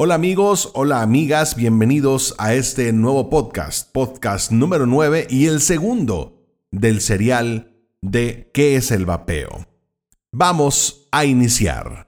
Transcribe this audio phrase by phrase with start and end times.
[0.00, 6.40] Hola amigos, hola amigas, bienvenidos a este nuevo podcast, podcast número 9 y el segundo
[6.70, 9.66] del serial de ¿Qué es el vapeo?
[10.30, 12.06] Vamos a iniciar.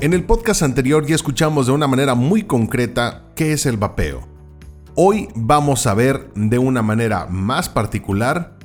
[0.00, 4.28] En el podcast anterior ya escuchamos de una manera muy concreta qué es el vapeo.
[4.94, 8.56] Hoy vamos a ver de una manera más particular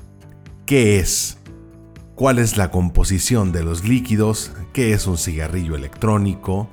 [0.67, 1.36] qué es,
[2.17, 6.67] cuál es la composición de los líquidos, qué es un cigarrillo electrónico,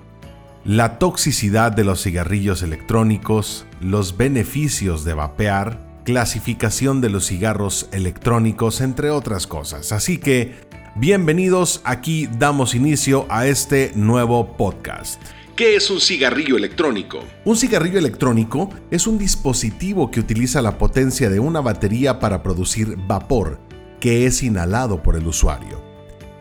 [0.65, 8.81] la toxicidad de los cigarrillos electrónicos, los beneficios de vapear, clasificación de los cigarros electrónicos,
[8.81, 9.93] entre otras cosas.
[9.93, 10.55] Así que,
[10.97, 15.21] bienvenidos, aquí damos inicio a este nuevo podcast.
[15.57, 17.21] ¿Qué es un cigarrillo electrónico?
[17.45, 22.97] Un cigarrillo electrónico es un dispositivo que utiliza la potencia de una batería para producir
[23.07, 23.61] vapor,
[24.05, 25.83] que es inhalado por el usuario.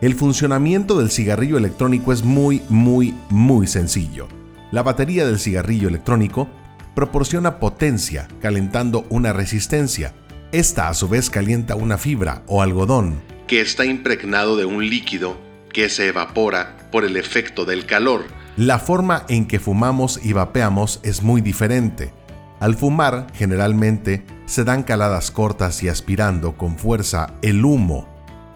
[0.02, 4.28] El funcionamiento del cigarrillo electrónico es muy, muy, muy sencillo.
[4.70, 6.46] La batería del cigarrillo electrónico
[6.94, 10.12] proporciona potencia calentando una resistencia.
[10.52, 15.38] Esta a su vez calienta una fibra o algodón que está impregnado de un líquido
[15.72, 18.24] que se evapora por el efecto del calor.
[18.58, 22.12] La forma en que fumamos y vapeamos es muy diferente.
[22.60, 28.08] Al fumar, generalmente, se dan caladas cortas y aspirando con fuerza el humo.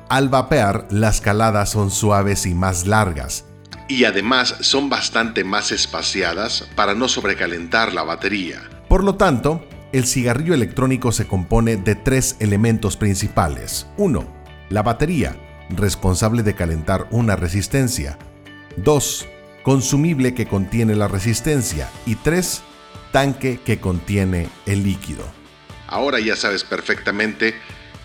[0.08, 3.44] Al vapear, las caladas son suaves y más largas,
[3.88, 8.60] y además son bastante más espaciadas para no sobrecalentar la batería.
[8.88, 13.86] Por lo tanto, el cigarrillo electrónico se compone de tres elementos principales.
[13.96, 14.26] 1.
[14.68, 15.36] La batería,
[15.70, 18.18] responsable de calentar una resistencia.
[18.76, 19.26] 2.
[19.62, 21.90] Consumible que contiene la resistencia.
[22.04, 22.62] Y 3.
[23.12, 25.24] Tanque que contiene el líquido.
[25.88, 27.54] Ahora ya sabes perfectamente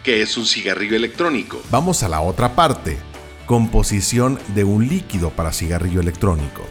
[0.03, 1.61] qué es un cigarrillo electrónico.
[1.69, 2.97] Vamos a la otra parte,
[3.45, 6.63] composición de un líquido para cigarrillo electrónico.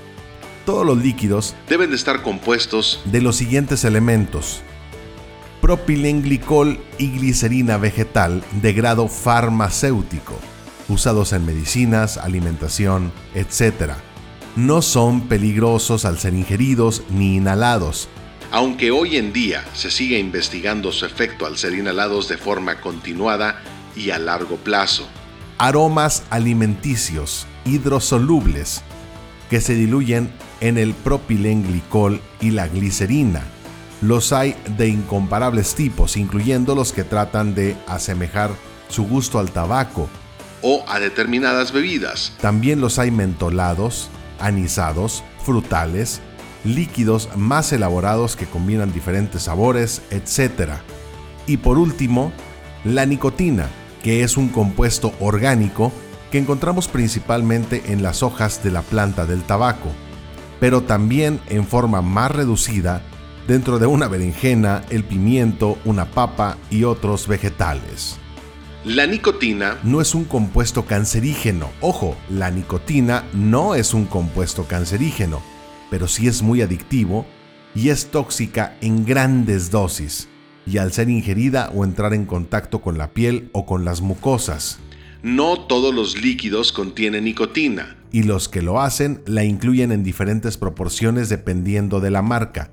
[0.65, 4.63] Todos los líquidos deben de estar compuestos de los siguientes elementos.
[5.61, 10.39] Propilenglicol y glicerina vegetal de grado farmacéutico,
[10.89, 13.93] usados en medicinas, alimentación, etc.
[14.57, 18.09] No son peligrosos al ser ingeridos ni inhalados.
[18.53, 23.61] Aunque hoy en día se sigue investigando su efecto al ser inhalados de forma continuada
[23.97, 25.09] y a largo plazo
[25.63, 28.83] aromas alimenticios hidrosolubles
[29.49, 33.45] que se diluyen en el propilenglicol y la glicerina.
[34.01, 38.51] Los hay de incomparables tipos, incluyendo los que tratan de asemejar
[38.89, 40.09] su gusto al tabaco
[40.63, 42.33] o a determinadas bebidas.
[42.41, 44.09] También los hay mentolados,
[44.41, 46.21] anisados, frutales,
[46.65, 50.73] líquidos más elaborados que combinan diferentes sabores, etc.
[51.47, 52.33] Y por último,
[52.85, 53.69] la nicotina,
[54.03, 55.93] que es un compuesto orgánico
[56.31, 59.91] que encontramos principalmente en las hojas de la planta del tabaco,
[60.61, 63.03] pero también en forma más reducida
[63.47, 68.17] dentro de una berenjena, el pimiento, una papa y otros vegetales.
[68.85, 71.69] La nicotina no es un compuesto cancerígeno.
[71.81, 75.41] Ojo, la nicotina no es un compuesto cancerígeno,
[75.93, 77.27] pero sí es muy adictivo
[77.75, 80.27] y es tóxica en grandes dosis
[80.65, 84.79] y al ser ingerida o entrar en contacto con la piel o con las mucosas.
[85.23, 87.99] No todos los líquidos contienen nicotina.
[88.11, 92.71] Y los que lo hacen la incluyen en diferentes proporciones dependiendo de la marca.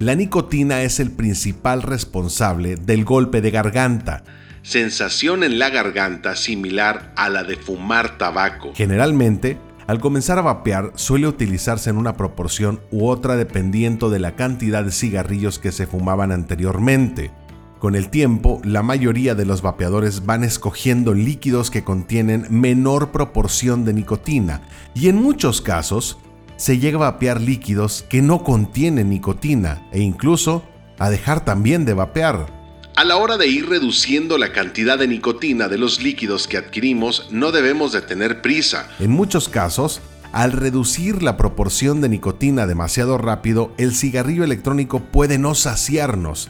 [0.00, 4.24] La nicotina es el principal responsable del golpe de garganta.
[4.62, 8.72] Sensación en la garganta similar a la de fumar tabaco.
[8.74, 14.34] Generalmente, al comenzar a vapear suele utilizarse en una proporción u otra dependiendo de la
[14.34, 17.30] cantidad de cigarrillos que se fumaban anteriormente.
[17.78, 23.84] Con el tiempo, la mayoría de los vapeadores van escogiendo líquidos que contienen menor proporción
[23.84, 24.62] de nicotina
[24.94, 26.18] y en muchos casos
[26.56, 30.62] se llega a vapear líquidos que no contienen nicotina e incluso
[30.98, 32.55] a dejar también de vapear.
[32.96, 37.28] A la hora de ir reduciendo la cantidad de nicotina de los líquidos que adquirimos,
[37.30, 38.88] no debemos de tener prisa.
[38.98, 40.00] En muchos casos,
[40.32, 46.48] al reducir la proporción de nicotina demasiado rápido, el cigarrillo electrónico puede no saciarnos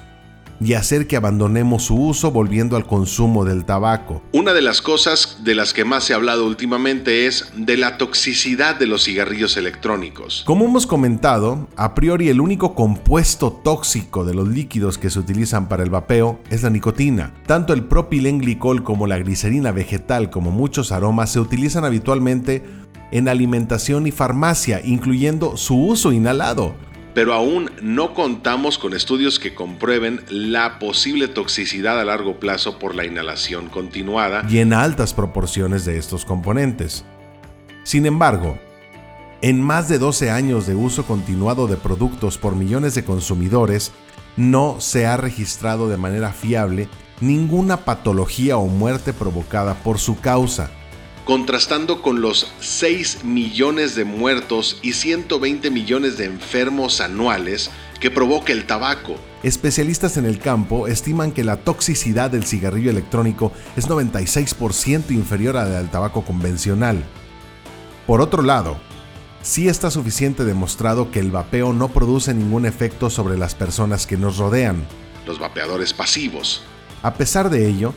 [0.61, 4.23] y hacer que abandonemos su uso volviendo al consumo del tabaco.
[4.33, 7.99] Una de las cosas de las que más se ha hablado últimamente es de la
[7.99, 10.43] toxicidad de los cigarrillos electrónicos.
[10.47, 15.69] Como hemos comentado, a priori el único compuesto tóxico de los líquidos que se utilizan
[15.69, 17.35] para el vapeo es la nicotina.
[17.47, 22.65] Tanto el propilenglicol como la glicerina vegetal como muchos aromas se utilizan habitualmente
[23.13, 26.75] en alimentación y farmacia, incluyendo su uso inhalado
[27.17, 32.95] pero aún no contamos con estudios que comprueben la posible toxicidad a largo plazo por
[32.95, 37.07] la inhalación continuada y en altas proporciones de estos componentes.
[37.85, 38.59] Sin embargo,
[39.41, 43.93] En más de 12 años de uso continuado de productos por millones de consumidores,
[44.37, 46.89] no se ha registrado de manera fiable
[47.21, 50.71] ninguna patología o muerte provocada por su causa.
[51.27, 57.69] Contrastando con los 6 millones de muertos y 120 millones de enfermos anuales
[57.99, 59.17] que provoca el tabaco.
[59.43, 65.65] Especialistas en el campo estiman que la toxicidad del cigarrillo electrónico es 96% inferior a
[65.65, 67.03] la del tabaco convencional.
[68.07, 68.77] Por otro lado,
[69.43, 74.17] sí está suficiente demostrado que el vapeo no produce ningún efecto sobre las personas que
[74.17, 74.87] nos rodean.
[75.27, 76.63] Los vapeadores pasivos.
[77.03, 77.95] A pesar de ello,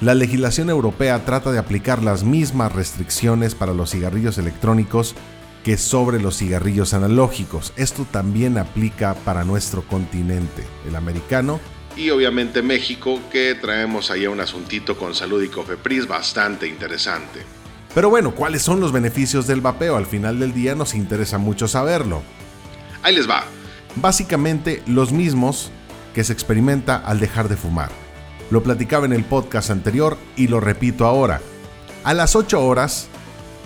[0.00, 5.16] la legislación europea trata de aplicar las mismas restricciones para los cigarrillos electrónicos
[5.64, 7.72] que sobre los cigarrillos analógicos.
[7.76, 11.58] Esto también aplica para nuestro continente, el americano.
[11.96, 17.40] Y obviamente México, que traemos ahí un asuntito con salud y cofepris bastante interesante.
[17.92, 19.96] Pero bueno, ¿cuáles son los beneficios del vapeo?
[19.96, 22.22] Al final del día nos interesa mucho saberlo.
[23.02, 23.44] Ahí les va.
[23.96, 25.72] Básicamente los mismos
[26.14, 27.90] que se experimenta al dejar de fumar.
[28.50, 31.40] Lo platicaba en el podcast anterior y lo repito ahora.
[32.04, 33.08] A las 8 horas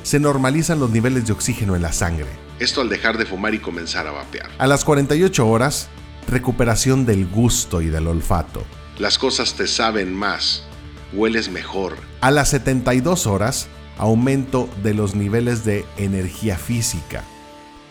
[0.02, 2.26] se normalizan los niveles de oxígeno en la sangre.
[2.58, 4.50] Esto al dejar de fumar y comenzar a vapear.
[4.58, 5.88] A las 48 horas,
[6.26, 8.64] recuperación del gusto y del olfato.
[8.98, 10.64] Las cosas te saben más,
[11.12, 11.96] hueles mejor.
[12.20, 13.68] A las 72 horas,
[13.98, 17.22] aumento de los niveles de energía física.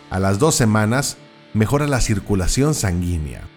[0.09, 1.15] A las dos semanas,
[1.53, 3.47] mejora la circulación sanguínea.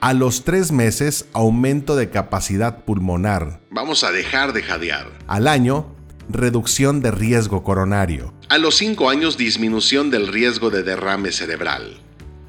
[0.00, 3.60] A los tres meses, aumento de capacidad pulmonar.
[3.72, 5.10] Vamos a dejar de jadear.
[5.26, 5.92] Al año,
[6.28, 8.32] reducción de riesgo coronario.
[8.48, 12.00] A los 5 años, disminución del riesgo de derrame cerebral.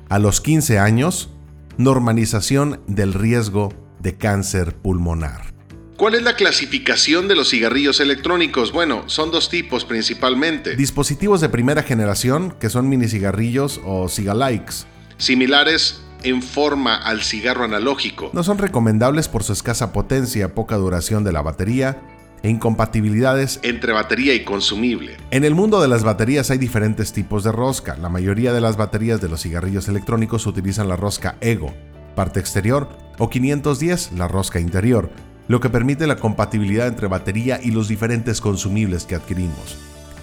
[0.09, 1.31] A los 15 años,
[1.77, 5.51] normalización del riesgo de cáncer pulmonar.
[5.97, 8.71] ¿Cuál es la clasificación de los cigarrillos electrónicos?
[8.71, 10.75] Bueno, son dos tipos principalmente.
[10.75, 14.85] Dispositivos de primera generación, que son mini cigarrillos o cigalikes.
[15.17, 18.29] Similares en forma al cigarro analógico.
[18.33, 22.01] No son recomendables por su escasa potencia, poca duración de la batería
[22.41, 25.17] e incompatibilidades entre batería y consumible.
[25.31, 27.97] En el mundo de las baterías hay diferentes tipos de rosca.
[27.97, 31.73] La mayoría de las baterías de los cigarrillos electrónicos utilizan la rosca Ego,
[32.15, 35.09] parte exterior, o 510, la rosca interior,
[35.47, 39.77] lo que permite la compatibilidad entre batería y los diferentes consumibles que adquirimos.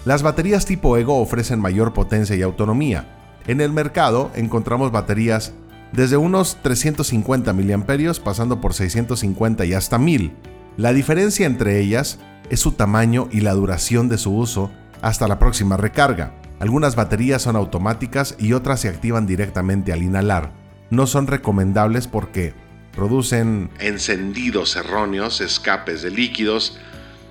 [0.05, 3.05] Las baterías tipo Ego ofrecen mayor potencia y autonomía.
[3.45, 5.53] En el mercado encontramos baterías
[5.97, 10.31] desde unos 350 mAh pasando por 650 y hasta 1000
[10.77, 12.19] la diferencia entre ellas
[12.51, 14.69] es su tamaño y la duración de su uso
[15.01, 16.35] hasta la próxima recarga.
[16.59, 20.53] Algunas baterías son automáticas y otras se activan directamente al inhalar.
[20.91, 22.53] No son recomendables porque
[22.95, 26.77] producen encendidos erróneos, escapes de líquidos,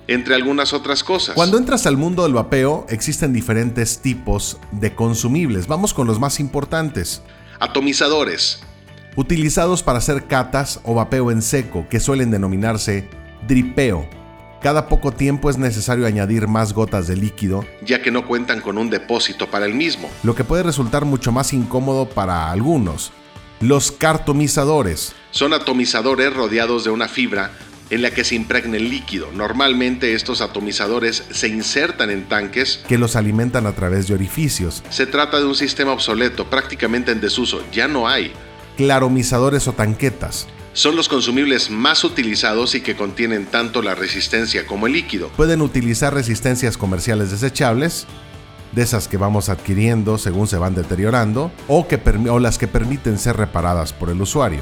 [0.07, 1.35] entre algunas otras cosas.
[1.35, 5.67] Cuando entras al mundo del vapeo, existen diferentes tipos de consumibles.
[5.67, 7.21] Vamos con los más importantes.
[7.59, 8.61] Atomizadores.
[9.15, 13.09] Utilizados para hacer catas o vapeo en seco, que suelen denominarse
[13.47, 14.07] Dripeo.
[14.61, 18.77] Cada poco tiempo es necesario añadir más gotas de líquido, ya que no cuentan con
[18.77, 23.11] un depósito para el mismo, lo que puede resultar mucho más incómodo para algunos.
[23.59, 27.51] Los cartomizadores son atomizadores rodeados de una fibra
[27.89, 29.29] en la que se impregna el líquido.
[29.33, 34.83] Normalmente estos atomizadores se insertan en tanques que los alimentan a través de orificios.
[34.89, 38.31] Se trata de un sistema obsoleto, prácticamente en desuso, ya no hay.
[38.77, 44.85] Claromizadores o tanquetas son los consumibles más utilizados y que contienen tanto la resistencia como
[44.85, 45.29] el líquido.
[45.29, 48.05] Pueden utilizar resistencias comerciales desechables,
[48.73, 53.17] de esas que vamos adquiriendo según se van deteriorando, o, que o las que permiten
[53.17, 54.61] ser reparadas por el usuario.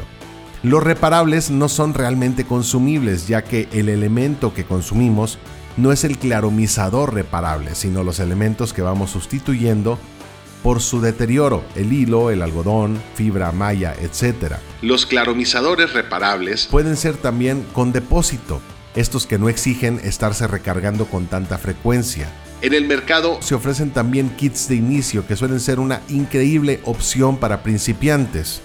[0.66, 5.38] Los reparables no son realmente consumibles, ya que el elemento que consumimos
[5.78, 10.00] no es el claromizador reparable, sino los elementos que vamos sustituyendo
[10.64, 14.56] por su deterioro, el hilo, el algodón, fibra, malla, etc.
[14.82, 18.60] Los claromizadores reparables pueden ser también con depósito,
[18.96, 22.28] estos que no exigen estarse recargando con tanta frecuencia.
[22.64, 27.38] En el mercado se ofrecen también kits de inicio que suelen ser una increíble opción
[27.38, 28.64] para principiantes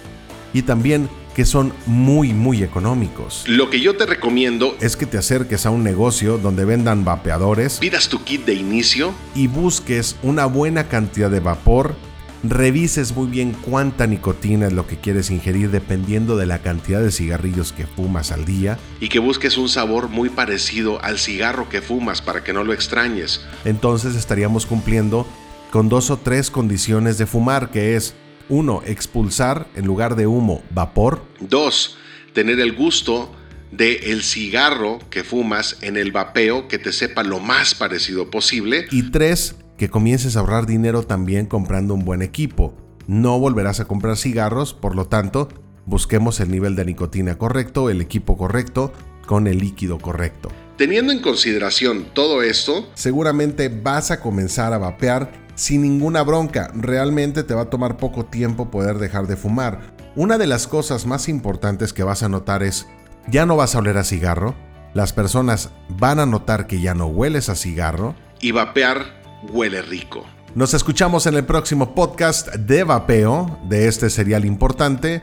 [0.51, 3.43] y también que son muy muy económicos.
[3.47, 7.79] Lo que yo te recomiendo es que te acerques a un negocio donde vendan vapeadores,
[7.79, 11.95] pidas tu kit de inicio y busques una buena cantidad de vapor,
[12.43, 17.11] revises muy bien cuánta nicotina es lo que quieres ingerir dependiendo de la cantidad de
[17.11, 21.81] cigarrillos que fumas al día y que busques un sabor muy parecido al cigarro que
[21.81, 23.41] fumas para que no lo extrañes.
[23.63, 25.27] Entonces estaríamos cumpliendo
[25.71, 28.13] con dos o tres condiciones de fumar que es
[28.51, 28.83] 1.
[28.85, 31.23] Expulsar en lugar de humo vapor.
[31.39, 31.97] 2.
[32.33, 33.33] Tener el gusto
[33.71, 38.85] del el cigarro que fumas en el vapeo que te sepa lo más parecido posible.
[38.91, 42.77] Y 3 que comiences a ahorrar dinero también comprando un buen equipo.
[43.07, 45.49] No volverás a comprar cigarros, por lo tanto,
[45.85, 48.93] busquemos el nivel de nicotina correcto, el equipo correcto,
[49.25, 50.49] con el líquido correcto.
[50.77, 56.71] Teniendo en consideración todo esto, seguramente vas a comenzar a vapear sin ninguna bronca.
[56.73, 59.79] Realmente te va a tomar poco tiempo poder dejar de fumar.
[60.15, 62.87] Una de las cosas más importantes que vas a notar es,
[63.27, 64.55] ya no vas a oler a cigarro,
[64.93, 68.15] las personas van a notar que ya no hueles a cigarro.
[68.39, 69.05] Y vapear
[69.53, 70.25] huele rico.
[70.53, 75.21] Nos escuchamos en el próximo podcast de vapeo de este serial importante.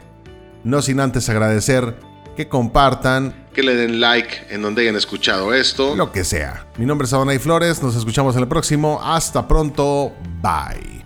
[0.63, 1.99] No sin antes agradecer
[2.35, 5.95] que compartan, que le den like en donde hayan escuchado esto.
[5.95, 6.65] Lo que sea.
[6.77, 9.01] Mi nombre es Adonai Flores, nos escuchamos en el próximo.
[9.03, 10.99] Hasta pronto, bye.